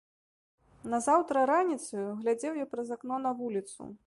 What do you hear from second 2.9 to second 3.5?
акно на